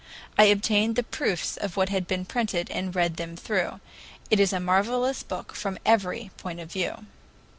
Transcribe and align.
I 0.35 0.45
obtained 0.45 0.95
the 0.95 1.03
proofs 1.03 1.57
of 1.57 1.77
what 1.77 1.89
had 1.89 2.07
been 2.07 2.25
printed 2.25 2.71
and 2.71 2.95
read 2.95 3.17
them 3.17 3.35
through. 3.35 3.79
It 4.31 4.39
is 4.39 4.51
a 4.51 4.59
marvelous 4.59 5.21
book 5.21 5.53
from 5.53 5.77
every 5.85 6.31
point 6.39 6.59
of 6.59 6.71
view. 6.71 7.05